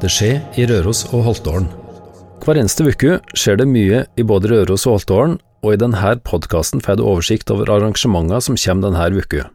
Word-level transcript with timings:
Det 0.00 0.08
skjer 0.08 0.38
i 0.56 0.64
Røros 0.64 1.02
og 1.12 1.26
Holtålen. 1.26 1.66
Hver 2.40 2.56
eneste 2.56 2.86
uke 2.88 3.18
skjer 3.36 3.58
det 3.60 3.66
mye 3.68 3.98
i 4.16 4.24
både 4.24 4.48
Røros 4.48 4.86
og 4.88 4.94
Holtålen, 4.96 5.34
og 5.60 5.74
i 5.74 5.80
denne 5.82 6.14
podkasten 6.24 6.80
får 6.80 6.96
du 6.96 7.02
oversikt 7.04 7.52
over 7.52 7.68
arrangementene 7.68 8.40
som 8.40 8.56
kommer 8.56 8.88
denne 8.88 9.20
uka. 9.20 9.50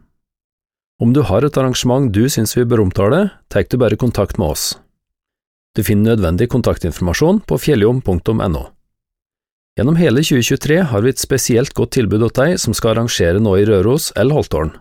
Om 1.02 1.10
du 1.12 1.24
har 1.26 1.42
et 1.42 1.58
arrangement 1.58 2.06
du 2.14 2.28
syns 2.30 2.54
vi 2.54 2.62
bør 2.64 2.84
omtale, 2.84 3.32
tar 3.50 3.66
du 3.66 3.76
bare 3.76 3.98
kontakt 3.98 4.38
med 4.38 4.54
oss. 4.54 4.76
Du 5.74 5.82
finner 5.82 6.14
nødvendig 6.14 6.48
kontaktinformasjon 6.54 7.42
på 7.42 7.58
fjelljom.no. 7.58 8.62
Gjennom 9.76 9.98
hele 9.98 10.22
2023 10.22 10.78
har 10.92 11.02
vi 11.02 11.10
et 11.10 11.20
spesielt 11.20 11.74
godt 11.74 11.96
tilbud 11.98 12.22
til 12.22 12.36
deg 12.38 12.62
som 12.62 12.72
skal 12.72 12.94
arrangere 12.94 13.42
noe 13.42 13.60
i 13.60 13.66
Røros 13.66 14.12
eller 14.14 14.38
Holtålen. 14.38 14.72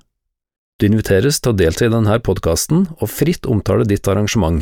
Du 0.78 0.86
inviteres 0.86 1.42
til 1.42 1.56
å 1.56 1.58
delta 1.58 1.90
i 1.90 1.92
denne 1.92 2.22
podkasten 2.22 2.86
og 3.00 3.10
fritt 3.10 3.50
omtale 3.50 3.90
ditt 3.90 4.08
arrangement. 4.08 4.62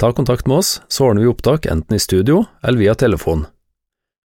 Ta 0.00 0.12
kontakt 0.12 0.46
med 0.46 0.56
oss, 0.56 0.82
så 0.88 1.04
ordner 1.04 1.22
vi 1.22 1.28
opptak 1.28 1.66
enten 1.66 1.96
i 1.96 2.00
studio 2.00 2.44
eller 2.62 2.78
via 2.78 2.94
telefon. 2.94 3.46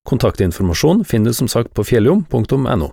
Kontaktinformasjon 0.09 1.05
finner 1.05 1.31
du 1.31 1.33
som 1.33 1.47
sagt 1.47 1.73
på 1.73 1.83
fjelljom.no. 1.83 2.91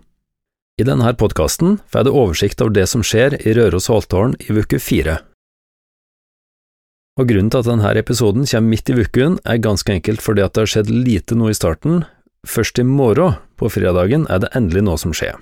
I 0.79 0.87
denne 0.87 1.15
podkasten 1.19 1.81
får 1.91 2.07
du 2.07 2.13
oversikt 2.13 2.61
over 2.63 2.77
det 2.77 2.87
som 2.87 3.03
skjer 3.03 3.35
i 3.43 3.55
Røros 3.57 3.89
og 3.91 3.99
Holtålen 3.99 4.37
i 4.39 4.55
uke 4.55 4.79
fire. 4.79 5.19
Og 7.19 7.27
Grunnen 7.27 7.51
til 7.51 7.65
at 7.65 7.67
denne 7.67 7.91
episoden 7.99 8.47
kommer 8.47 8.71
midt 8.71 8.93
i 8.93 8.95
uken, 8.95 9.41
er 9.43 9.59
ganske 9.59 9.91
enkelt 9.91 10.23
fordi 10.23 10.45
at 10.45 10.55
det 10.55 10.63
har 10.63 10.71
skjedd 10.71 10.93
lite 10.95 11.35
nå 11.35 11.51
i 11.51 11.59
starten. 11.59 12.05
Først 12.47 12.79
i 12.79 12.87
morgen, 12.87 13.41
på 13.59 13.67
fredagen, 13.75 14.29
er 14.31 14.39
det 14.45 14.55
endelig 14.55 14.85
noe 14.87 15.01
som 15.03 15.11
skjer. 15.11 15.35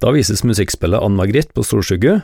Da 0.00 0.14
vises 0.14 0.44
musikkspillet 0.46 1.02
Ann 1.02 1.18
Margrit 1.18 1.50
på 1.56 1.66
Storskygge, 1.66 2.20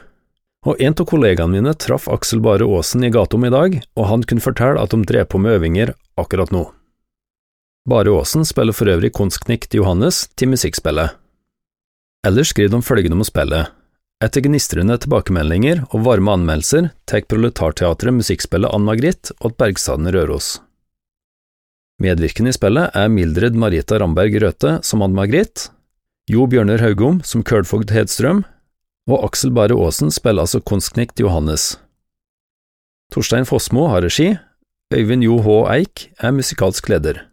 og 0.66 0.80
en 0.82 0.96
av 0.98 1.06
kollegaene 1.06 1.54
mine 1.54 1.74
traff 1.78 2.08
Aksel 2.10 2.42
Bare 2.42 2.66
Aasen 2.66 3.04
i 3.06 3.12
gata 3.14 3.38
om 3.38 3.46
i 3.46 3.52
dag, 3.54 3.78
og 3.94 4.08
han 4.10 4.24
kunne 4.26 4.42
fortelle 4.42 4.82
at 4.82 4.90
de 4.90 5.06
drev 5.06 5.28
på 5.30 5.38
med 5.38 5.60
øvinger 5.60 5.94
akkurat 6.18 6.50
nå. 6.50 6.64
Bare 7.86 8.10
Aasen 8.10 8.42
spiller 8.44 8.74
for 8.74 8.90
øvrig 8.90 9.12
Kunstknikk 9.14 9.68
til 9.70 9.84
Johannes 9.84 10.24
til 10.34 10.50
musikkspillet. 10.50 11.14
Ellers 12.26 12.50
skriver 12.50 12.74
de 12.74 12.82
følgende 12.82 13.20
om 13.20 13.26
spillet. 13.26 13.70
Etter 14.24 14.42
gnistrende 14.42 14.96
tilbakemeldinger 14.98 15.84
og 15.92 16.02
varme 16.06 16.34
anmeldelser 16.34 16.90
tar 17.06 17.26
Proletarteatret 17.30 18.16
musikkspillet 18.16 18.72
Ann 18.74 18.86
Margrit 18.88 19.30
og 19.38 19.54
Bergstaden 19.60 20.10
Røros. 20.10 20.56
Medvirkende 22.02 22.50
i 22.50 22.56
spillet 22.56 22.96
er 22.96 23.12
Mildred 23.12 23.54
Marita 23.56 24.00
Ramberg 24.00 24.34
Røthe 24.42 24.78
som 24.84 25.04
Ann 25.04 25.14
Margrit, 25.16 25.68
Jo 26.26 26.48
Bjørner 26.50 26.82
Haugom 26.82 27.20
som 27.22 27.44
Kølfogd 27.46 27.92
Hedstrøm 27.94 28.42
og 29.06 29.22
Aksel 29.28 29.52
Bare 29.54 29.76
Aasen 29.78 30.10
spiller 30.14 30.44
altså 30.46 30.60
konstknekt 30.60 31.20
Johannes. 31.22 31.76
Torstein 33.14 33.46
Fossmo 33.46 33.86
har 33.92 34.02
regi, 34.02 34.34
Øyvind 34.94 35.24
Jo 35.26 35.38
H. 35.42 35.48
Eik 35.74 36.10
er 36.18 36.34
musikalsk 36.34 36.88
leder. 36.90 37.24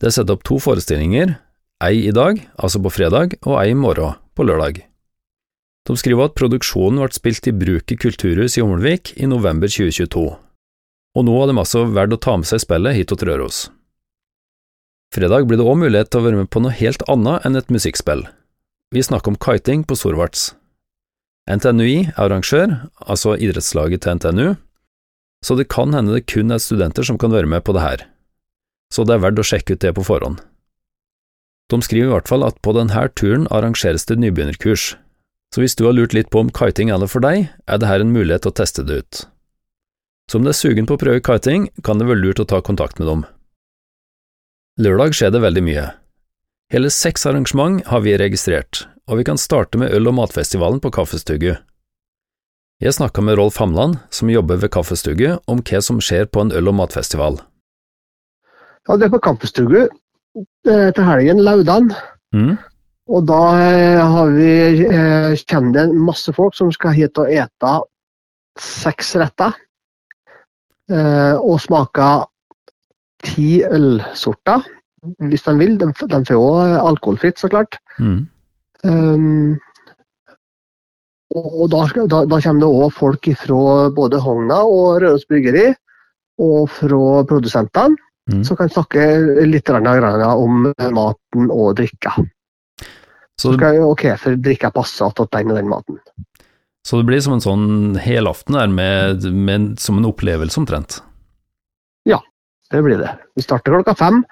Det 0.00 0.10
er 0.10 0.14
satt 0.14 0.30
opp 0.32 0.44
to 0.44 0.58
forestillinger, 0.60 1.36
ei 1.84 2.04
i 2.08 2.12
dag, 2.12 2.40
altså 2.56 2.80
på 2.84 2.92
fredag, 2.92 3.38
og 3.46 3.56
ei 3.62 3.72
i 3.72 3.78
morgen, 3.78 4.16
på 4.36 4.44
lørdag. 4.44 4.82
De 5.88 5.96
skriver 5.96 6.28
at 6.28 6.36
produksjonen 6.36 7.00
ble 7.00 7.16
spilt 7.16 7.48
i 7.48 7.54
Bruket 7.56 8.00
kulturhus 8.02 8.58
i 8.58 8.62
Hummelvik 8.64 9.14
i 9.16 9.28
november 9.28 9.72
2022, 9.72 10.26
og 11.16 11.24
nå 11.24 11.36
har 11.40 11.48
de 11.48 11.56
altså 11.56 11.86
valgt 11.88 12.18
å 12.18 12.22
ta 12.28 12.36
med 12.36 12.48
seg 12.50 12.60
spillet 12.64 12.98
hit 12.98 13.12
til 13.12 13.28
Røros. 13.28 13.68
Fredag 15.16 15.48
blir 15.48 15.56
det 15.56 15.64
òg 15.64 15.80
mulighet 15.80 16.12
til 16.12 16.20
å 16.20 16.26
være 16.28 16.42
med 16.42 16.52
på 16.52 16.60
noe 16.60 16.76
helt 16.76 17.04
annet 17.08 17.48
enn 17.48 17.56
et 17.56 17.72
musikkspill. 17.72 18.26
Vi 18.94 19.02
snakker 19.04 19.34
om 19.34 19.40
kiting 19.40 19.84
på 19.84 19.96
Sorvarts. 19.96 20.54
NTNUI 21.48 22.10
er 22.10 22.20
arrangør, 22.24 22.88
altså 23.00 23.36
idrettslaget 23.36 24.04
til 24.04 24.16
NTNU, 24.20 24.54
så 25.44 25.56
det 25.56 25.68
kan 25.72 25.94
hende 25.96 26.16
det 26.16 26.28
kun 26.28 26.52
er 26.52 26.60
studenter 26.60 27.04
som 27.04 27.18
kan 27.20 27.32
være 27.32 27.48
med 27.48 27.64
på 27.64 27.76
det 27.76 27.84
her 27.84 28.08
så 28.92 29.04
det 29.04 29.16
er 29.16 29.24
verdt 29.24 29.42
å 29.42 29.46
sjekke 29.46 29.76
ut 29.76 29.84
det 29.84 29.94
på 29.96 30.06
forhånd. 30.06 30.40
De 31.68 31.80
skriver 31.84 32.08
i 32.08 32.14
hvert 32.14 32.30
fall 32.30 32.46
at 32.46 32.60
på 32.64 32.72
denne 32.76 33.04
turen 33.20 33.46
arrangeres 33.52 34.08
det 34.08 34.16
nybegynnerkurs, 34.22 34.94
så 35.52 35.62
hvis 35.62 35.76
du 35.76 35.84
har 35.86 35.96
lurt 35.96 36.14
litt 36.16 36.30
på 36.32 36.40
om 36.44 36.52
kiting 36.52 36.92
er 36.92 37.00
det 37.00 37.10
for 37.12 37.24
deg, 37.24 37.48
er 37.68 37.80
det 37.80 37.88
her 37.88 38.04
en 38.04 38.12
mulighet 38.12 38.44
til 38.44 38.52
å 38.52 38.58
teste 38.60 38.84
det 38.88 39.02
ut. 39.02 39.22
Så 40.28 40.40
om 40.40 40.44
du 40.44 40.52
er 40.52 40.56
sugen 40.56 40.88
på 40.88 40.96
å 40.96 41.00
prøve 41.00 41.24
kiting, 41.24 41.68
kan 41.84 42.00
det 42.00 42.08
være 42.08 42.20
lurt 42.20 42.40
å 42.40 42.48
ta 42.48 42.60
kontakt 42.64 43.00
med 43.00 43.08
dem. 43.08 43.24
Lørdag 44.80 45.16
skjer 45.16 45.32
det 45.34 45.44
veldig 45.44 45.64
mye. 45.64 45.86
Hele 46.68 46.90
seks 46.92 47.22
arrangement 47.26 47.86
har 47.88 48.02
vi 48.04 48.12
registrert, 48.20 48.82
og 49.08 49.16
vi 49.16 49.24
kan 49.24 49.38
starte 49.40 49.78
med 49.80 49.88
øl- 49.96 50.10
og 50.10 50.18
matfestivalen 50.18 50.82
på 50.84 50.90
Kaffestugu. 50.92 51.54
Jeg 52.84 52.92
snakka 52.92 53.22
med 53.24 53.38
Rolf 53.38 53.56
Hamland, 53.56 53.96
som 54.10 54.28
jobber 54.28 54.60
ved 54.60 54.68
Kaffestugu, 54.74 55.38
om 55.48 55.62
hva 55.64 55.80
som 55.80 55.96
skjer 56.04 56.28
på 56.28 56.44
en 56.44 56.52
øl- 56.52 56.68
og 56.68 56.76
matfestival. 56.76 57.40
Ja, 58.84 58.96
det 58.96 59.08
er 59.08 59.14
på 59.16 59.22
Kampestugu 59.24 59.80
eh, 59.80 60.90
til 60.92 61.04
helgen, 61.08 61.40
Laudan. 61.40 61.88
Mm. 62.36 62.58
Og 63.08 63.24
da 63.32 63.42
eh, 63.64 64.04
har 64.04 64.36
vi, 64.36 64.52
eh, 64.84 65.40
kommer 65.48 65.72
det 65.72 65.88
masse 65.96 66.36
folk 66.36 66.56
som 66.56 66.68
skal 66.72 66.92
hit 66.92 67.16
og 67.16 67.32
ete 67.32 67.74
seks 68.60 69.16
retter. 69.16 69.56
Og 70.88 71.58
smake 71.60 72.04
ti 73.20 73.60
ølsorter, 73.64 74.62
hvis 75.30 75.46
de 75.46 75.54
vil. 75.60 75.78
De, 75.80 75.90
de 75.92 76.20
får 76.28 76.40
òg 76.40 76.76
alkoholfritt, 76.82 77.38
så 77.40 77.50
klart. 77.52 77.78
Mm. 77.98 78.26
Um, 78.84 79.56
og 81.38 81.64
da, 81.72 81.84
da, 82.08 82.22
da, 82.24 82.40
kommer 82.40 82.62
det 82.64 82.68
òg 82.68 82.92
folk 82.96 83.30
fra 83.40 83.88
både 83.94 84.20
Hogna 84.24 84.62
og 84.64 85.02
Røros 85.02 85.26
Bryggeri, 85.28 85.70
og 86.38 86.68
fra 86.72 87.24
produsentene. 87.28 87.98
Mm. 88.28 88.42
som 88.44 88.56
kan 88.56 88.68
snakke 88.68 89.04
litt 89.48 89.70
om 89.72 90.66
maten 90.92 91.46
og 91.48 91.76
drikka. 91.78 92.12
Så 93.40 93.54
skal 93.54 93.78
jo 93.78 93.94
for 94.20 94.36
drikka 94.36 94.70
passer 94.74 95.14
til 95.16 95.28
den 95.32 95.52
og 95.52 95.56
den 95.56 95.70
maten. 95.70 96.00
Så 96.84 97.00
det 97.00 97.06
blir 97.08 97.20
som 97.20 97.36
en 97.36 97.44
sånn 97.44 97.96
helaften 98.00 98.56
der 98.58 98.68
med, 98.68 99.24
med, 99.32 99.78
som 99.80 99.98
en 99.98 100.08
opplevelse 100.08 100.60
omtrent? 100.60 101.00
Ja, 102.08 102.20
det 102.72 102.82
blir 102.84 103.00
det. 103.00 103.14
Vi 103.36 103.44
starter 103.44 103.76
klokka 103.76 103.96
fem 103.96 104.22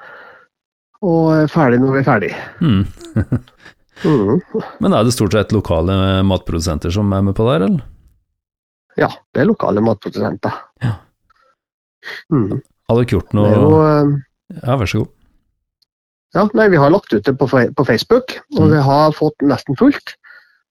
og 1.05 1.33
er 1.35 1.51
ferdig 1.53 1.81
når 1.83 1.97
vi 1.97 2.01
er 2.01 2.07
ferdig. 2.07 2.31
Mm. 2.61 2.85
mm. 4.05 4.41
Men 4.85 4.97
er 4.97 5.05
det 5.05 5.17
stort 5.17 5.37
sett 5.37 5.55
lokale 5.57 6.23
matprodusenter 6.27 6.95
som 6.95 7.13
er 7.13 7.27
med 7.27 7.37
på 7.37 7.49
der, 7.51 7.67
eller? 7.69 7.85
Ja, 8.97 9.11
det 9.35 9.43
er 9.43 9.51
lokale 9.51 9.83
matprodusenter. 9.85 10.63
Ja. 10.85 10.95
Mm. 12.33 12.63
Har 12.87 13.01
dere 13.01 13.11
gjort 13.11 13.35
noe 13.35 13.51
jo, 13.51 13.71
eh, 13.83 14.13
Ja, 14.63 14.77
vær 14.79 14.89
så 14.89 15.03
god. 15.03 15.13
Ja, 16.37 16.45
nei, 16.55 16.69
Vi 16.69 16.79
har 16.81 16.93
lagt 16.93 17.13
ut 17.13 17.25
det 17.25 17.35
på, 17.39 17.49
på 17.49 17.85
Facebook, 17.85 18.39
og 18.57 18.63
mm. 18.67 18.71
vi 18.73 18.85
har 18.89 19.17
fått 19.17 19.43
nesten 19.43 19.79
fullt. 19.79 20.15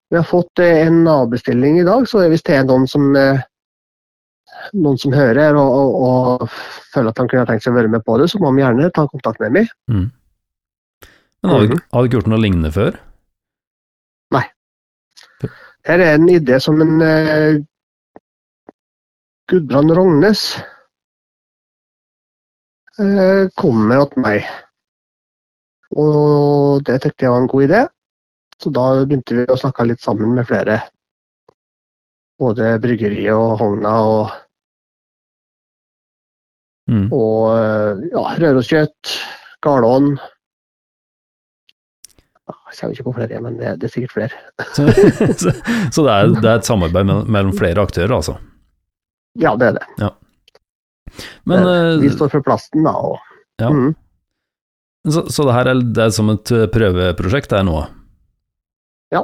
Vi 0.10 0.18
har 0.18 0.26
fått 0.28 0.62
eh, 0.62 0.86
en 0.86 1.08
avbestilling 1.10 1.80
i 1.82 1.86
dag, 1.88 2.08
så 2.08 2.26
hvis 2.30 2.46
det 2.46 2.60
er 2.60 2.68
noen 2.70 2.86
som, 2.90 3.08
eh, 3.18 3.42
noen 4.74 5.00
som 5.02 5.16
hører 5.16 5.58
og, 5.58 5.78
og, 5.80 5.96
og, 6.06 6.60
føler 6.96 7.12
at 7.12 7.22
han 7.22 7.30
kunne 7.32 7.46
tenkt 7.50 7.66
seg 7.66 7.76
å 7.76 7.80
være 7.80 7.92
med 7.94 8.06
på 8.08 8.18
det, 8.22 8.30
så 8.32 8.42
må 8.42 8.52
han 8.52 8.62
gjerne 8.64 8.92
ta 8.96 9.06
kontakt 9.12 9.44
med 9.44 9.58
meg. 9.60 9.74
Mm. 9.92 10.08
Men 11.46 11.54
Har 11.54 11.68
du 11.70 12.08
ikke 12.08 12.20
gjort 12.22 12.32
noe 12.32 12.42
lignende 12.42 12.72
før? 12.74 12.96
Nei. 14.34 14.46
Her 15.86 16.02
er 16.02 16.16
en 16.16 16.32
idé 16.34 16.58
som 16.64 16.80
en 16.82 16.96
uh, 17.04 17.60
Gudbrand 19.52 19.94
Rognes 19.94 20.48
Eh, 22.96 23.50
kommer 23.60 24.06
til 24.08 24.24
meg. 24.24 24.46
Og 26.00 26.84
det 26.88 27.02
tenkte 27.04 27.26
jeg 27.26 27.32
var 27.34 27.42
en 27.42 27.50
god 27.52 27.64
idé, 27.66 27.82
så 28.56 28.72
da 28.72 28.86
begynte 29.02 29.36
vi 29.36 29.44
å 29.52 29.58
snakke 29.60 29.88
litt 29.90 30.04
sammen 30.04 30.32
med 30.38 30.48
flere. 30.48 30.78
Både 32.40 32.78
bryggeriet 32.84 33.36
og 33.36 33.58
Hogna 33.60 33.94
og 34.08 34.32
mm. 36.92 37.06
Og 37.16 37.52
eh, 37.56 38.08
ja, 38.12 38.24
Røroskjøtt, 38.42 39.14
Garlån. 39.66 40.16
Jeg 42.46 42.78
kommer 42.80 42.94
ikke 42.94 43.06
på 43.08 43.16
flere, 43.16 43.40
men 43.42 43.56
det, 43.58 43.72
det 43.82 43.88
er 43.88 43.94
sikkert 43.94 44.14
flere. 44.14 44.42
så, 44.76 44.86
så, 45.42 45.54
så 45.94 46.06
det, 46.06 46.12
er, 46.12 46.34
det, 46.36 46.46
er, 46.50 46.60
et 46.60 46.68
samarbeid 46.68 47.10
mellom 47.10 47.54
flere 47.58 47.82
aktører, 47.82 48.18
altså? 48.20 48.38
Ja, 49.40 49.56
det 49.60 49.72
er 49.72 49.78
det. 49.80 49.86
Ja. 50.02 50.12
Men, 51.48 51.64
det, 51.66 51.78
vi 52.04 52.12
står 52.14 52.34
for 52.34 52.46
plasten, 52.46 52.86
da. 52.86 52.94
Og, 52.94 53.20
ja. 53.62 53.72
Mm. 53.72 53.94
Så, 55.06 55.26
så, 55.30 55.46
det 55.46 55.56
her 55.56 55.70
er, 55.70 55.82
det 55.96 56.04
er 56.08 56.14
som 56.14 56.32
et 56.34 56.52
eh, 56.54 56.68
prøveprosjekt 56.74 57.52
det 57.54 57.60
er 57.60 57.66
nå? 57.68 57.80
Ja, 59.14 59.22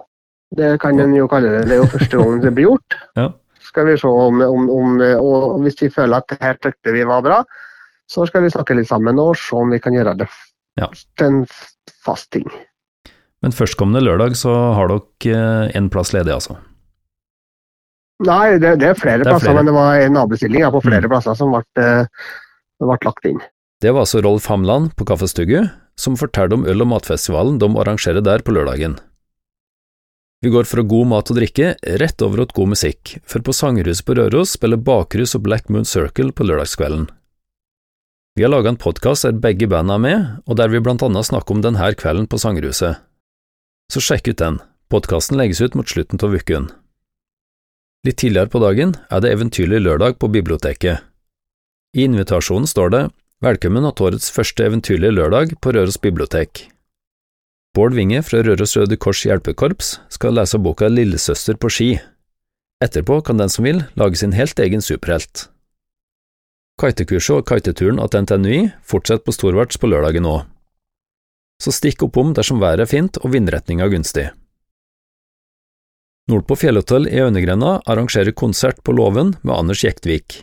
det 0.58 0.76
kan 0.84 1.00
en 1.02 1.16
jo 1.18 1.30
kalle 1.32 1.54
det. 1.56 1.64
Det 1.70 1.78
er 1.78 1.82
jo 1.82 1.90
første 1.90 2.20
gang 2.20 2.44
det 2.44 2.54
blir 2.58 2.70
gjort. 2.72 3.00
ja. 3.20 3.32
Skal 3.72 3.88
vi 3.88 3.98
se 4.00 4.08
om, 4.08 4.42
om, 4.44 4.70
om, 4.70 4.98
Og 5.24 5.62
hvis 5.64 5.80
vi 5.80 5.92
føler 5.94 6.20
at 6.20 6.28
det 6.28 6.42
her 6.44 6.58
tykte 6.60 6.92
vi 6.92 7.06
var 7.08 7.24
bra, 7.24 7.42
så 8.12 8.26
skal 8.28 8.44
vi 8.44 8.52
snakke 8.52 8.76
litt 8.76 8.90
sammen 8.90 9.20
og 9.24 9.38
se 9.40 9.56
om 9.56 9.72
vi 9.72 9.80
kan 9.80 9.96
gjøre 9.96 10.18
det 10.20 10.28
ja. 10.80 10.90
til 11.16 11.30
en 11.30 11.46
fast 12.04 12.28
ting. 12.36 12.50
Men 13.42 13.56
førstkommende 13.56 14.04
lørdag 14.04 14.36
så 14.38 14.52
har 14.78 14.92
dere 14.92 15.72
eh, 15.72 15.88
plass 15.94 16.12
ledig, 16.14 16.34
altså? 16.36 16.60
Nei, 18.22 18.60
det, 18.62 18.76
det 18.84 18.92
er 18.92 19.00
flere 19.00 19.24
det 19.24 19.30
er 19.30 19.34
plasser, 19.34 19.50
flere. 19.50 19.58
men 19.58 19.70
det 19.72 19.76
var 19.78 20.02
en 20.04 20.20
avbestilling 20.22 20.68
på 20.76 20.84
flere 20.86 21.08
mm. 21.08 21.14
plasser 21.14 21.38
som 21.40 21.56
ble, 21.56 21.64
eh, 21.82 22.28
ble, 22.84 22.98
lagt 23.08 23.30
inn. 23.30 23.40
Det 23.82 23.96
var 23.96 24.06
altså 24.06 24.22
Rolf 24.22 24.46
Hamland 24.52 24.92
på 25.00 25.08
Kaffestugu, 25.10 25.72
som 25.98 26.20
fortalte 26.20 26.60
om 26.60 26.68
øl- 26.70 26.84
og 26.86 26.92
matfestivalen 26.92 27.58
de 27.64 27.72
arrangerer 27.82 28.22
der 28.22 28.44
på 28.46 28.54
lørdagen. 28.54 29.00
Vi 30.42 30.50
går 30.50 30.66
fra 30.66 30.82
god 30.82 31.06
mat 31.06 31.30
og 31.30 31.38
drikke 31.38 31.76
rett 32.02 32.22
over 32.26 32.42
til 32.42 32.56
god 32.58 32.70
musikk, 32.72 33.12
for 33.30 33.46
på 33.46 33.54
Sangerhuset 33.54 34.08
på 34.08 34.16
Røros 34.18 34.56
spiller 34.58 34.80
Bakrus 34.82 35.36
og 35.38 35.44
Black 35.46 35.70
Moon 35.70 35.86
Circle 35.86 36.34
på 36.34 36.48
lørdagskvelden. 36.50 37.06
Vi 38.34 38.42
har 38.42 38.50
laga 38.50 38.72
en 38.72 38.80
podkast 38.82 39.28
der 39.28 39.38
begge 39.38 39.70
bandene 39.70 40.00
er 40.00 40.02
med, 40.02 40.26
og 40.50 40.58
der 40.58 40.74
vi 40.74 40.82
blant 40.82 41.06
annet 41.06 41.30
snakker 41.30 41.54
om 41.54 41.62
denne 41.62 41.92
kvelden 41.94 42.26
på 42.26 42.42
Sangerhuset. 42.42 42.98
Så 43.94 44.02
sjekk 44.02 44.32
ut 44.32 44.42
den, 44.42 44.58
podkasten 44.90 45.38
legges 45.38 45.62
ut 45.62 45.78
mot 45.78 45.86
slutten 45.86 46.18
av 46.26 46.34
uken. 46.34 46.72
Litt 48.08 48.18
tidligere 48.18 48.50
på 48.50 48.66
dagen 48.66 48.98
er 49.14 49.22
det 49.22 49.36
Eventyrlig 49.36 49.84
lørdag 49.86 50.18
på 50.18 50.32
biblioteket. 50.34 51.06
I 51.94 52.08
invitasjonen 52.10 52.66
står 52.66 52.96
det 52.96 53.06
Velkommen 53.46 53.86
til 53.94 54.10
årets 54.10 54.34
første 54.34 54.66
eventyrlige 54.66 55.14
lørdag 55.14 55.60
på 55.62 55.78
Røros 55.78 56.02
bibliotek. 56.02 56.72
Bård 57.72 57.94
Winge 57.96 58.20
fra 58.28 58.42
Røros 58.44 58.74
Røde 58.76 58.98
Kors 59.00 59.22
hjelpekorps 59.24 59.94
skal 60.12 60.36
lese 60.36 60.60
boka 60.60 60.90
Lillesøster 60.92 61.56
på 61.56 61.70
ski. 61.72 61.86
Etterpå 62.84 63.22
kan 63.24 63.40
den 63.40 63.52
som 63.54 63.64
vil, 63.64 63.86
lage 63.96 64.20
sin 64.20 64.34
helt 64.36 64.60
egen 64.60 64.84
superhelt. 64.84 65.46
Kitekurset 66.82 67.38
og 67.38 67.46
kiteturen 67.48 68.02
til 68.12 68.26
NTNUI 68.26 68.58
fortsetter 68.84 69.24
på 69.24 69.36
Storvarts 69.38 69.80
på 69.80 69.88
lørdagen 69.88 70.28
òg. 70.28 70.42
Så 71.64 71.72
stikk 71.72 72.04
oppom 72.04 72.34
dersom 72.36 72.60
været 72.60 72.84
er 72.84 72.92
fint 72.92 73.22
og 73.22 73.32
vindretninga 73.38 73.88
gunstig. 73.94 74.26
Nordpå 76.28 76.58
fjellhotell 76.60 77.08
i 77.08 77.22
Øynegrenda 77.24 77.78
arrangerer 77.88 78.36
konsert 78.36 78.84
på 78.84 78.98
låven 78.98 79.38
med 79.46 79.56
Anders 79.56 79.86
Jektvik. 79.86 80.42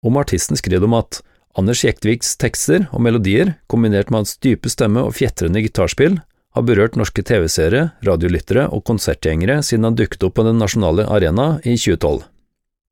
Om 0.00 0.16
artisten 0.16 0.56
skriver 0.56 0.88
om 0.88 0.96
at 0.96 1.20
Anders 1.58 1.84
Jektviks 1.84 2.38
tekster 2.40 2.86
og 2.92 3.04
melodier, 3.04 3.58
kombinert 3.68 4.08
med 4.08 4.22
hans 4.22 4.38
dype 4.40 4.70
stemme 4.72 5.04
og 5.04 5.16
fjetrende 5.18 5.60
gitarspill, 5.64 6.20
har 6.58 6.66
berørt 6.66 6.96
norske 6.98 7.22
TV-seere, 7.22 7.92
radiolyttere 8.06 8.66
og 8.74 8.82
konsertgjengere 8.88 9.60
siden 9.62 9.86
han 9.86 9.98
dukket 9.98 10.26
opp 10.26 10.34
på 10.38 10.46
den 10.46 10.58
nasjonale 10.58 11.06
arena 11.06 11.54
i 11.62 11.76
2012. 11.78 12.24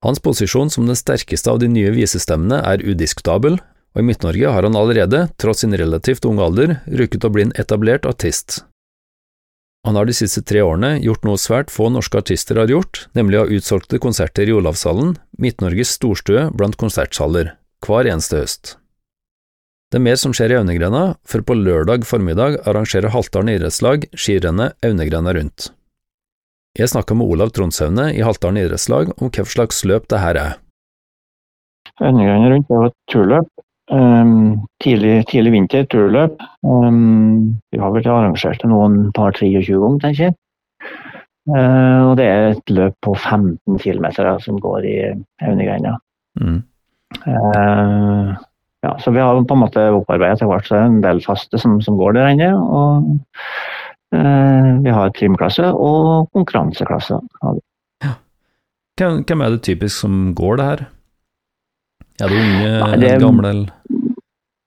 Hans 0.07 0.23
posisjon 0.23 0.71
som 0.71 0.87
den 0.87 0.99
sterkeste 0.99 1.51
av 1.51 1.59
de 1.59 1.71
nye 1.73 1.91
visestemmene 1.95 2.61
er 2.63 2.85
udiskutabel, 2.85 3.59
og 3.97 4.03
i 4.03 4.07
Midt-Norge 4.07 4.53
har 4.53 4.67
han 4.69 4.79
allerede, 4.79 5.25
tross 5.41 5.65
sin 5.65 5.75
relativt 5.75 6.29
unge 6.29 6.45
alder, 6.45 6.79
rukket 6.87 7.27
å 7.27 7.33
bli 7.33 7.47
en 7.47 7.55
etablert 7.59 8.07
artist. 8.07 8.61
Han 9.87 9.97
har 9.97 10.07
de 10.07 10.15
siste 10.19 10.43
tre 10.47 10.63
årene 10.67 10.97
gjort 11.01 11.25
noe 11.27 11.41
svært 11.41 11.73
få 11.73 11.89
norske 11.95 12.19
artister 12.21 12.59
har 12.61 12.71
gjort, 12.71 13.07
nemlig 13.19 13.39
å 13.41 13.45
ha 13.47 13.59
utsolgte 13.59 14.03
konserter 14.03 14.51
i 14.51 14.55
Olavshallen, 14.55 15.15
Midt-Norges 15.43 15.95
storstue 15.97 16.51
blant 16.55 16.79
konsertsaler, 16.79 17.55
hver 17.87 18.11
eneste 18.11 18.43
høst. 18.43 18.77
Det 19.87 20.01
er 20.01 20.03
mer 20.03 20.17
som 20.19 20.33
skjer 20.35 20.51
i 20.51 20.57
Aunegrenda, 20.59 21.15
for 21.23 21.45
på 21.47 21.55
lørdag 21.55 22.03
formiddag 22.09 22.57
arrangerer 22.67 23.13
Haltdalen 23.15 23.53
idrettslag 23.53 24.09
skirennet 24.19 24.75
Aunegrenda 24.83 25.35
rundt. 25.37 25.69
Jeg 26.77 26.91
snakka 26.91 27.15
med 27.15 27.31
Olav 27.31 27.53
Trondsaune 27.55 28.09
i 28.11 28.25
Haltdalen 28.27 28.59
idrettslag 28.65 29.13
om 29.15 29.31
hva 29.31 29.45
slags 29.47 29.85
løp 29.87 30.09
det 30.11 30.19
her 30.21 30.41
er. 30.41 30.57
Aunegrenda 32.03 32.51
rundt 32.51 32.75
er 32.75 32.89
et 32.89 32.97
turløp. 33.13 33.53
Um, 33.87 34.67
tidlig, 34.83 35.21
tidlig, 35.31 35.53
vinter, 35.55 35.87
turløp. 35.95 36.43
Um, 36.67 37.55
vi 37.71 37.79
har 37.79 37.95
vel 37.95 38.11
arrangert 38.11 38.59
det 38.65 38.73
noen 38.73 39.13
par 39.15 39.39
23 39.39 39.71
ganger, 39.71 40.03
tenker 40.03 40.25
jeg. 40.27 40.37
Uh, 41.47 42.11
og 42.11 42.17
det 42.19 42.27
er 42.27 42.49
et 42.57 42.75
løp 42.75 42.99
på 43.07 43.15
15 43.15 43.79
km 43.87 44.11
som 44.43 44.59
går 44.67 44.91
i 44.91 44.97
Aunegrenda. 45.47 45.95
Mm. 46.43 46.59
Uh, 47.23 48.35
ja, 48.87 48.95
så 49.03 49.11
vi 49.11 49.23
har 49.23 49.39
på 49.43 49.57
en 49.57 49.63
måte 49.65 49.85
opparbeidet 49.97 50.39
etter 50.39 50.51
hvert 50.51 50.73
en 50.77 51.01
del 51.03 51.23
faste 51.25 51.59
som, 51.59 51.79
som 51.83 51.99
går 51.99 52.15
der 52.17 52.33
inne. 52.35 52.51
Og 52.55 53.09
eh, 54.15 54.69
vi 54.85 54.93
har 54.95 55.15
trimklasse 55.17 55.71
og 55.73 56.29
konkurranseklasse. 56.37 57.19
Ja. 58.05 58.13
Hvem, 58.97 59.43
er 59.43 59.57
det 59.57 59.65
typisk 59.67 60.05
som 60.05 60.31
går 60.39 60.61
det 60.61 60.69
her? 60.71 60.85
Er 62.17 62.33
det 62.33 62.39
unge, 62.41 62.69
Nei, 62.81 62.93
det, 63.03 63.11
gamle 63.21 63.53
eller? 63.53 64.15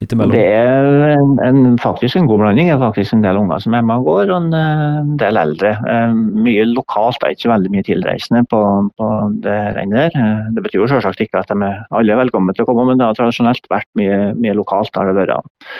Imellom? 0.00 0.32
Det 0.32 0.44
er 0.48 1.10
en, 1.12 1.34
en, 1.44 1.74
faktisk 1.78 2.16
en 2.16 2.28
god 2.28 2.40
blanding. 2.40 2.70
Det 2.70 2.72
er 2.72 2.80
faktisk 2.80 3.12
en 3.12 3.24
del 3.24 3.36
unger 3.36 3.60
som 3.60 3.74
er 3.76 3.84
med 3.84 4.00
og 4.00 4.06
går, 4.08 4.30
og 4.32 4.46
en, 4.46 4.54
en 4.56 5.10
del 5.20 5.36
eldre. 5.36 5.74
Eh, 5.92 6.14
mye 6.46 6.64
lokalt, 6.70 7.18
det 7.20 7.28
er 7.28 7.36
ikke 7.36 7.50
veldig 7.52 7.72
mye 7.74 7.84
tilreisende 7.84 8.42
på, 8.48 8.60
på 8.96 9.10
det 9.44 9.58
rennet 9.76 10.16
der. 10.16 10.16
Eh, 10.16 10.48
det 10.56 10.64
betyr 10.64 10.80
jo 10.80 10.88
selvsagt 10.94 11.20
ikke 11.20 11.42
at 11.42 11.52
de 11.52 11.58
er 11.68 11.82
alle 11.92 12.16
er 12.16 12.22
velkommen 12.22 12.56
til 12.56 12.64
å 12.64 12.70
komme, 12.70 12.88
men 12.88 13.00
det 13.00 13.10
har 13.10 13.18
tradisjonelt 13.18 13.68
vært 13.68 13.90
mye, 14.00 14.18
mye 14.40 14.56
lokalt. 14.56 14.96
har 14.96 15.12
det 15.12 15.18
vært. 15.20 15.76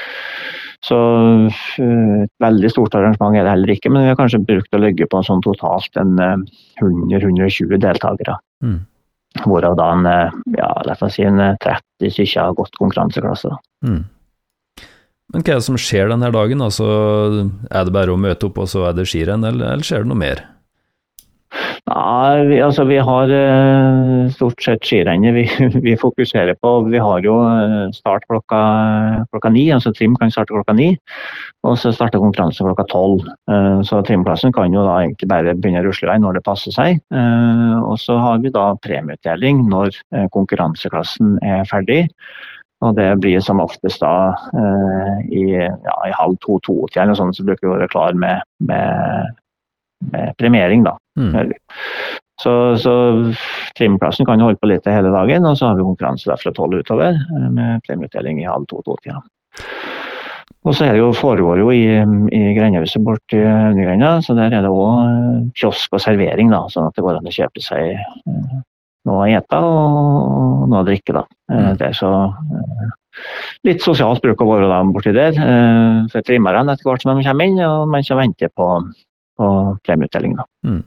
Så 0.84 1.00
eh, 1.81 2.20
et 2.26 2.34
veldig 2.44 2.75
stort 2.76 3.00
arrangement 3.00 3.40
er 3.40 3.49
det 3.49 3.56
heller 3.56 3.72
ikke, 3.72 3.88
men 3.88 4.05
vi 4.05 4.12
har 4.12 4.20
kanskje 4.20 4.44
brukt 4.44 4.76
å 4.76 4.84
legge 4.84 5.08
på 5.08 5.25
sånn 5.25 5.40
totalt 5.49 5.96
en 6.00 6.20
100-120 6.20 7.81
deltakere. 7.81 8.37
Mm. 8.61 8.82
Hvorav 9.44 9.77
da 9.79 9.93
en, 9.94 10.09
ja, 10.56 10.71
la 10.87 10.97
oss 10.97 11.15
si 11.15 11.23
en 11.23 11.38
30 11.38 12.11
stykker 12.11 12.41
har 12.43 12.56
gått 12.59 12.75
konkurranseklasse. 12.81 13.53
Mm. 13.87 14.00
Men 15.31 15.44
hva 15.47 15.55
er 15.55 15.61
det 15.61 15.67
som 15.69 15.79
skjer 15.79 16.11
denne 16.11 16.32
dagen? 16.35 16.62
Altså, 16.65 16.87
er 17.71 17.87
det 17.87 17.94
bare 17.94 18.11
å 18.11 18.19
møte 18.19 18.49
opp, 18.49 18.59
og 18.59 18.71
så 18.73 18.88
er 18.88 18.97
det 18.99 19.06
skirenn, 19.06 19.47
eller, 19.47 19.77
eller 19.77 19.87
skjer 19.87 20.03
det 20.03 20.11
noe 20.11 20.19
mer? 20.19 20.43
Ja, 21.91 22.45
vi, 22.47 22.61
altså, 22.63 22.85
vi 22.87 23.01
har 23.03 23.33
uh, 23.35 24.29
stort 24.31 24.63
sett 24.63 24.85
skirennet 24.87 25.35
vi, 25.35 25.43
vi, 25.87 25.97
fokuserer 25.99 26.55
på. 26.63 26.75
Vi 26.87 27.01
har 27.03 27.25
jo 27.27 27.35
eh, 27.43 27.91
start 27.97 28.29
klokka, 28.31 28.61
klokka 29.33 29.51
ni, 29.51 29.65
altså 29.75 29.91
trim 29.97 30.15
kan 30.21 30.31
starte 30.31 30.55
klokka 30.55 30.77
ni. 30.79 30.93
Og 31.67 31.75
så 31.83 31.91
starter 31.93 32.23
konkurransen 32.23 32.69
klokka 32.69 32.87
tolv. 32.93 33.27
Uh, 33.51 33.83
så 33.87 34.05
trimplassen 34.07 34.55
kan 34.55 34.71
jo 34.73 34.87
da 34.87 35.01
egentlig 35.03 35.29
bare 35.33 35.57
begynne 35.59 35.83
å 35.83 35.89
rusle 35.89 36.13
vei 36.13 36.21
når 36.23 36.39
det 36.39 36.47
passer 36.47 36.77
seg. 36.77 37.03
Og 37.11 37.99
så 37.99 38.17
har 38.23 38.39
vi 38.45 38.55
da 38.55 38.71
premieutdeling 38.87 39.65
når 39.69 39.99
konkurranseklassen 40.37 41.39
er 41.43 41.67
ferdig. 41.69 42.05
Og 42.81 42.97
det 42.97 43.09
blir 43.21 43.43
som 43.45 43.61
oftest 43.61 44.01
da 44.01 44.33
eh, 44.57 45.17
i, 45.29 45.45
ja, 45.59 45.97
i, 46.09 46.15
halv 46.17 46.39
to-to-tida 46.45 47.13
så 47.17 47.29
bruker 47.45 47.67
vi 47.67 47.69
å 47.69 47.77
være 47.77 47.91
klar 47.93 48.17
med, 48.17 48.41
med, 48.65 49.37
med 50.13 50.33
premiering, 50.41 50.87
da. 50.87 50.97
Mm. 51.20 51.52
Så, 52.40 52.52
så 52.81 52.94
trimplassen 53.76 54.25
kan 54.28 54.40
holde 54.40 54.56
på 54.61 54.70
litt 54.70 54.87
hele 54.88 55.12
dagen, 55.12 55.44
og 55.44 55.58
så 55.58 55.69
har 55.69 55.76
vi 55.76 55.84
konkurranse 55.84 56.39
fra 56.41 56.53
tolv 56.56 56.81
utover 56.81 57.19
eh, 57.19 57.50
med 57.53 57.84
premieutdeling 57.84 58.41
i 58.41 58.48
halv 58.48 58.65
to-to-tida. 58.70 59.20
Og 60.60 60.74
så 60.77 60.84
er 60.86 60.96
det 60.96 61.00
jo, 61.00 61.12
foregår 61.17 61.60
jo 61.62 61.70
i, 61.72 61.84
i 62.36 62.41
grendehuset 62.56 63.00
borti 63.05 63.39
Undergrenda, 63.41 64.19
så 64.24 64.36
der 64.36 64.53
er 64.53 64.65
det 64.65 64.72
òg 64.72 65.53
kiosk 65.56 65.96
og 65.96 66.03
servering, 66.05 66.53
da, 66.53 66.67
sånn 66.72 66.89
at 66.89 66.96
det 66.96 67.05
går 67.05 67.20
an 67.20 67.29
å 67.29 67.32
kjøpe 67.32 67.65
seg 67.65 67.94
eh, 67.96 68.58
noe 69.08 69.24
å 69.24 69.29
ete 69.31 69.60
og 69.65 70.67
noe 70.69 70.82
å 70.82 70.86
drikke. 70.86 71.17
Da. 71.17 71.24
Eh, 71.50 71.60
mm. 71.60 71.79
Det 71.81 71.89
er 71.89 71.96
så 71.96 72.10
eh, 72.29 72.91
litt 73.69 73.84
sosialt 73.84 74.22
bruk 74.24 74.44
å 74.44 74.48
være 74.50 74.69
da 74.70 74.81
borti 74.93 75.15
der. 75.17 75.36
Eh, 75.36 76.00
for 76.12 76.27
trimmerne 76.27 76.77
etter 76.77 76.89
hvert 76.89 77.05
som 77.05 77.15
de 77.15 77.27
kommer 77.27 77.48
inn, 77.48 77.60
og 77.65 77.89
man 77.91 78.05
de 78.06 78.20
venter 78.20 78.53
på, 78.53 78.69
på 79.41 79.50
premieutdeling. 79.86 80.36
Mm. 80.67 80.82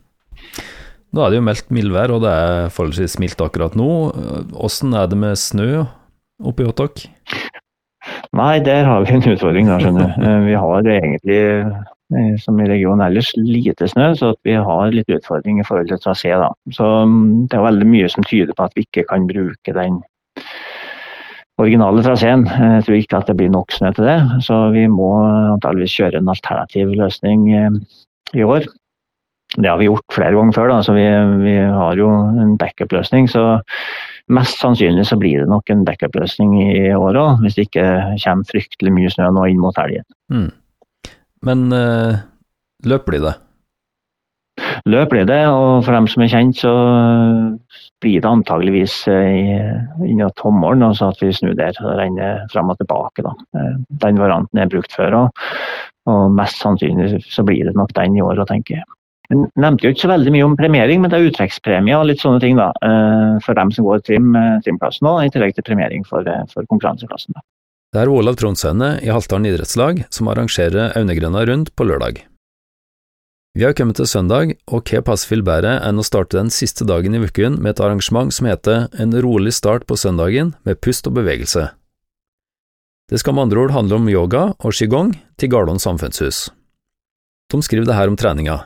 Nå 1.13 1.21
er 1.21 1.29
det 1.29 1.37
jo 1.37 1.45
meldt 1.45 1.73
mildvær, 1.73 2.15
og 2.15 2.23
det 2.23 2.31
er 2.33 2.71
forholdsvis 2.73 3.19
mildt 3.21 3.41
akkurat 3.45 3.75
nå. 3.77 3.89
Hvordan 4.53 4.95
er 4.97 5.09
det 5.11 5.19
med 5.21 5.37
snø 5.37 5.83
oppe 6.43 6.65
i 6.65 6.71
dere? 6.79 7.11
Nei, 8.33 8.53
der 8.65 8.87
har 8.89 9.05
vi 9.05 9.13
en 9.13 9.27
utfordring, 9.35 9.69
da, 9.69 9.77
skjønner 9.79 10.15
du. 10.15 10.23
Vi 10.47 10.55
har 10.57 10.89
egentlig 10.95 11.41
Eh, 12.13 12.35
som 12.37 12.59
i 12.61 12.67
regionen 12.69 13.01
ellers 13.05 13.31
lite 13.37 13.87
snø, 13.89 14.11
så 14.17 14.33
vi 14.45 14.55
har 14.67 14.91
litt 14.93 15.09
utfordring 15.13 15.61
i 15.61 15.65
forhold 15.67 15.89
til 15.89 16.01
trasé. 16.03 16.33
da. 16.37 16.51
Så 16.75 16.85
mm, 17.09 17.47
det 17.49 17.57
er 17.57 17.65
veldig 17.67 17.89
mye 17.89 18.09
som 18.11 18.25
tyder 18.27 18.53
på 18.57 18.67
at 18.67 18.75
vi 18.77 18.85
ikke 18.85 19.05
kan 19.09 19.25
bruke 19.29 19.75
den 19.75 20.01
originale 21.61 22.03
traseen. 22.05 22.45
Jeg 22.49 22.85
tror 22.85 22.99
ikke 22.99 23.21
at 23.21 23.31
det 23.31 23.37
blir 23.39 23.51
nok 23.53 23.73
snø 23.73 23.93
til 23.95 24.09
det, 24.09 24.19
så 24.45 24.59
vi 24.75 24.85
må 24.91 25.11
antageligvis 25.55 25.97
kjøre 25.99 26.21
en 26.21 26.31
alternativ 26.33 26.93
løsning 27.01 27.49
eh, 27.53 27.81
i 28.35 28.45
år. 28.45 28.69
Det 29.53 29.69
har 29.69 29.77
vi 29.77 29.89
gjort 29.89 30.15
flere 30.15 30.33
ganger 30.33 30.55
før, 30.55 30.71
da, 30.71 30.79
så 30.85 30.95
vi, 30.95 31.05
vi 31.43 31.55
har 31.61 31.99
jo 31.99 32.09
en 32.41 32.55
backup-løsning. 32.57 33.29
Så 33.29 33.43
mest 34.33 34.57
sannsynlig 34.61 35.05
så 35.09 35.19
blir 35.21 35.43
det 35.43 35.51
nok 35.51 35.69
en 35.69 35.85
backup-løsning 35.87 36.55
i 36.63 36.89
år 36.95 37.19
òg, 37.21 37.43
hvis 37.43 37.59
det 37.59 37.67
ikke 37.69 37.87
kommer 38.23 38.49
fryktelig 38.49 38.93
mye 38.95 39.13
snø 39.13 39.29
nå 39.35 39.47
inn 39.51 39.61
mot 39.61 39.77
helgen. 39.77 40.07
Mm. 40.33 40.49
Men 41.43 41.65
øh, 41.75 42.21
løp 42.87 43.09
blir 43.09 43.25
det? 43.27 43.35
Løp 44.85 45.09
blir 45.13 45.25
det, 45.25 45.41
og 45.49 45.83
for 45.85 45.95
dem 45.95 46.07
som 46.11 46.23
er 46.23 46.31
kjent, 46.31 46.59
så 46.61 46.71
blir 48.03 48.21
det 48.21 48.29
antageligvis 48.29 48.95
uh, 49.09 50.03
innen 50.05 50.33
tommelen, 50.39 50.83
altså 50.85 51.09
at 51.13 51.21
vi 51.23 51.31
snur 51.33 51.55
der 51.57 51.77
og 51.81 51.95
renner 51.97 52.43
frem 52.53 52.69
og 52.69 52.77
tilbake. 52.81 53.25
Da. 53.25 53.33
Uh, 53.55 53.77
den 54.03 54.19
varianten 54.21 54.61
er 54.61 54.71
brukt 54.71 54.93
før, 54.93 55.17
og, 55.21 55.45
og 56.11 56.35
mest 56.37 56.61
sannsynlig 56.61 57.23
så 57.25 57.45
blir 57.47 57.65
det 57.69 57.77
nok 57.79 57.95
den 57.97 58.19
i 58.19 58.25
år, 58.25 58.43
tenker 58.49 58.81
jeg. 58.81 58.92
Jeg 59.31 59.47
nevnte 59.55 59.87
jo 59.87 59.93
ikke 59.93 60.03
så 60.03 60.11
veldig 60.11 60.33
mye 60.35 60.45
om 60.45 60.57
premiering, 60.59 60.99
men 61.01 61.11
det 61.11 61.19
er 61.19 61.29
uttrekkspremie 61.29 61.95
og 61.95 62.09
litt 62.09 62.21
sånne 62.23 62.41
ting 62.43 62.59
da, 62.59 62.71
eh, 62.83 63.39
for 63.45 63.55
dem 63.57 63.71
som 63.71 63.87
går 63.87 64.03
trim, 64.03 64.35
trimklassen 64.65 65.07
nå, 65.07 65.15
i 65.23 65.31
tillegg 65.31 65.55
til 65.55 65.67
premiering 65.69 66.03
for, 66.07 66.27
for 66.51 66.67
konkurranseklassen. 66.67 67.37
Det 67.93 68.01
er 68.01 68.09
Olav 68.09 68.35
Trondsaune 68.41 68.95
i 69.05 69.11
Haltdalen 69.13 69.45
idrettslag 69.51 70.03
som 70.09 70.29
arrangerer 70.31 70.95
Aunegrenda 70.97 71.43
rundt 71.45 71.75
på 71.77 71.85
lørdag. 71.85 72.23
Vi 73.53 73.61
har 73.61 73.75
kommet 73.77 73.99
til 73.99 74.09
søndag, 74.09 74.55
og 74.65 74.89
hva 74.89 75.03
passer 75.05 75.29
vil 75.29 75.43
bedre 75.45 75.75
enn 75.85 76.01
å 76.01 76.05
starte 76.05 76.39
den 76.39 76.49
siste 76.49 76.87
dagen 76.89 77.13
i 77.13 77.21
uken 77.21 77.59
med 77.61 77.75
et 77.75 77.83
arrangement 77.85 78.33
som 78.33 78.49
heter 78.49 78.87
En 78.97 79.13
rolig 79.21 79.53
start 79.53 79.85
på 79.85 79.93
søndagen 79.93 80.55
med 80.65 80.81
pust 80.81 81.05
og 81.05 81.13
bevegelse. 81.19 81.67
Det 83.13 83.21
skal 83.21 83.37
med 83.37 83.45
andre 83.45 83.61
ord 83.61 83.75
handle 83.77 84.01
om 84.01 84.09
yoga 84.09 84.43
og 84.57 84.73
qigong 84.73 85.13
til 85.37 85.53
Garlån 85.53 85.77
samfunnshus. 85.77 86.47
De 87.53 87.61
skriver 87.61 87.85
det 87.85 87.93
her 87.93 88.09
om 88.09 88.17
treninga. 88.17 88.63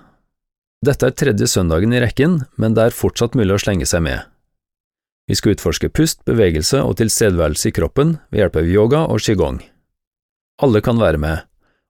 Dette 0.86 1.10
er 1.10 1.16
tredje 1.18 1.48
søndagen 1.50 1.94
i 1.96 2.02
rekken, 2.04 2.44
men 2.56 2.76
det 2.78 2.84
er 2.86 2.96
fortsatt 2.96 3.34
mulig 3.38 3.56
å 3.56 3.62
slenge 3.62 3.88
seg 3.90 4.04
med. 4.06 4.20
Vi 5.28 5.36
skal 5.36 5.56
utforske 5.56 5.90
pust, 5.90 6.22
bevegelse 6.30 6.84
og 6.86 7.00
tilstedeværelse 7.00 7.72
i 7.72 7.74
kroppen 7.76 8.14
ved 8.30 8.44
hjelp 8.44 8.60
av 8.62 8.70
yoga 8.70 9.02
og 9.10 9.24
qigong. 9.26 9.58
Alle 10.64 10.82
kan 10.86 11.02
være 11.02 11.20
med, 11.20 11.42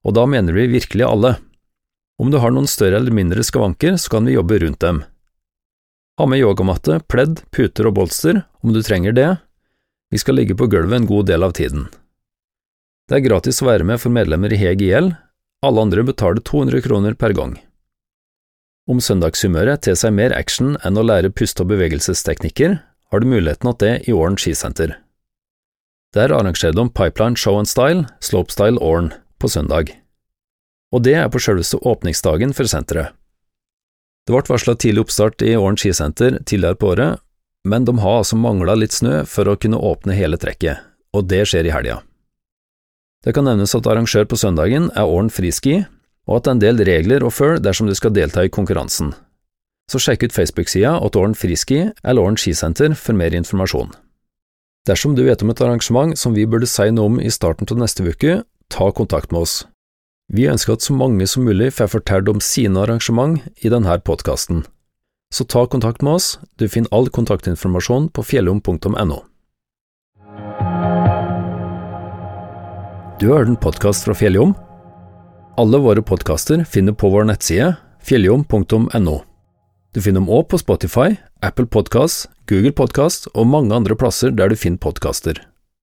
og 0.08 0.16
da 0.16 0.24
mener 0.26 0.56
vi 0.56 0.70
virkelig 0.72 1.06
alle. 1.06 1.36
Om 2.18 2.32
du 2.32 2.40
har 2.42 2.56
noen 2.56 2.70
større 2.72 2.98
eller 2.98 3.14
mindre 3.14 3.44
skavanker, 3.46 4.00
så 4.00 4.16
kan 4.16 4.26
vi 4.26 4.38
jobbe 4.38 4.58
rundt 4.64 4.82
dem. 4.82 5.04
Ha 6.18 6.26
med 6.26 6.42
yogamatte, 6.42 6.98
pledd, 7.12 7.44
puter 7.54 7.92
og 7.92 8.00
bolster 8.00 8.42
om 8.64 8.74
du 8.74 8.82
trenger 8.82 9.14
det. 9.14 9.30
Vi 10.10 10.18
skal 10.18 10.40
ligge 10.40 10.56
på 10.58 10.66
gulvet 10.72 11.04
en 11.04 11.12
god 11.12 11.28
del 11.30 11.44
av 11.46 11.54
tiden. 11.60 11.90
Det 13.08 13.20
er 13.20 13.28
gratis 13.28 13.62
å 13.62 13.70
være 13.70 13.86
med 13.88 14.02
for 14.02 14.16
medlemmer 14.16 14.56
i 14.56 14.60
Heg 14.64 14.82
IL, 14.82 15.14
alle 15.62 15.84
andre 15.84 16.08
betaler 16.08 16.42
200 16.42 16.82
kroner 16.88 17.14
per 17.20 17.36
gang. 17.38 17.58
Om 18.88 19.02
søndagshumøret 19.04 19.84
ter 19.84 19.98
seg 20.00 20.16
mer 20.16 20.32
action 20.36 20.78
enn 20.88 20.98
å 20.98 21.04
lære 21.04 21.34
puste- 21.36 21.66
og 21.66 21.74
bevegelsesteknikker, 21.74 22.80
har 23.12 23.20
du 23.20 23.28
muligheten 23.28 23.72
til 23.74 23.84
det 23.84 23.94
i 24.08 24.16
Åren 24.16 24.40
skisenter. 24.40 24.96
Der 26.16 26.32
arrangerer 26.32 26.76
de 26.76 26.90
Pipeline 26.90 27.36
Show 27.36 27.60
and 27.60 27.68
Style, 27.68 28.08
Slopestyle 28.24 28.80
Åren, 28.80 29.14
på 29.40 29.52
søndag 29.52 29.92
og 30.94 31.04
det 31.04 31.16
er 31.20 31.30
på 31.32 31.42
selveste 31.42 31.80
åpningsdagen 31.84 32.54
for 32.56 32.70
senteret. 32.70 33.14
Det 34.28 34.36
ble 34.36 34.44
varsla 34.50 34.76
tidlig 34.76 35.06
oppstart 35.06 35.44
i 35.46 35.56
Åren 35.56 35.80
skisenter 35.80 36.40
tidligere 36.44 36.80
på 36.80 36.92
året, 36.94 37.22
men 37.68 37.86
de 37.88 37.96
har 38.00 38.22
altså 38.22 38.40
mangla 38.40 38.76
litt 38.76 38.96
snø 38.96 39.22
for 39.28 39.48
å 39.48 39.56
kunne 39.60 39.80
åpne 39.80 40.16
hele 40.16 40.40
trekket, 40.40 40.84
og 41.16 41.28
det 41.32 41.46
skjer 41.48 41.68
i 41.68 41.74
helga. 41.76 42.02
Det 43.24 43.34
kan 43.36 43.48
nevnes 43.48 43.76
at 43.76 43.88
arrangør 43.88 44.28
på 44.30 44.40
søndagen 44.40 44.92
er 44.96 45.08
Åren 45.08 45.32
Friski, 45.34 45.82
og 46.28 46.38
at 46.38 46.46
det 46.46 46.52
er 46.52 46.56
en 46.56 46.64
del 46.64 46.84
regler 46.88 47.24
å 47.24 47.32
følge 47.34 47.64
dersom 47.64 47.88
du 47.88 47.96
skal 47.96 48.14
delta 48.16 48.44
i 48.44 48.52
konkurransen. 48.52 49.14
Så 49.88 50.02
sjekk 50.04 50.28
ut 50.28 50.36
Facebook-sida 50.36 50.98
at 51.00 51.16
Åren 51.16 51.36
Friski 51.38 51.88
eller 52.04 52.22
Åren 52.22 52.40
skisenter 52.40 52.96
for 53.00 53.16
mer 53.16 53.36
informasjon. 53.36 53.94
Dersom 54.88 55.16
du 55.16 55.24
vet 55.28 55.42
om 55.44 55.52
et 55.52 55.62
arrangement 55.64 56.16
som 56.20 56.36
vi 56.36 56.46
burde 56.48 56.68
si 56.68 56.90
noe 56.92 57.12
om 57.12 57.20
i 57.24 57.32
starten 57.32 57.68
av 57.72 57.80
neste 57.80 58.04
uke, 58.04 58.42
ta 58.72 58.92
kontakt 58.92 59.32
med 59.32 59.48
oss. 59.48 59.62
Vi 60.28 60.48
ønsker 60.52 60.76
at 60.76 60.84
så 60.84 60.96
mange 60.96 61.28
som 61.28 61.48
mulig 61.48 61.72
får 61.76 61.94
fortalt 61.96 62.28
om 62.28 62.44
sine 62.44 62.84
arrangement 62.84 63.40
i 63.64 63.72
denne 63.72 63.96
podkasten. 64.04 64.66
Så 65.32 65.48
ta 65.48 65.66
kontakt 65.68 66.04
med 66.04 66.20
oss, 66.20 66.38
du 66.60 66.68
finner 66.68 66.92
all 66.92 67.08
kontaktinformasjon 67.12 68.12
på 68.12 68.24
fjellom.no. 68.28 69.24
Du 73.18 73.30
har 73.32 73.40
hørt 73.40 73.52
en 73.56 73.60
podkast 73.60 74.06
fra 74.06 74.16
Fjelljom? 74.16 74.54
Alle 75.58 75.78
våre 75.82 76.02
podkaster 76.02 76.64
finner 76.70 76.94
på 76.94 77.10
vår 77.10 77.24
nettside 77.26 77.72
fjelljom.no. 78.06 79.16
Du 79.90 80.02
finner 80.06 80.22
dem 80.22 80.30
òg 80.30 80.52
på 80.52 80.60
Spotify, 80.62 81.16
Apple 81.42 81.66
Podkast, 81.66 82.28
Google 82.46 82.76
Podkast 82.78 83.26
og 83.34 83.50
mange 83.50 83.74
andre 83.74 83.98
plasser 83.98 84.30
der 84.38 84.54
du 84.54 84.56
finner 84.56 84.78
podkaster. 84.78 85.40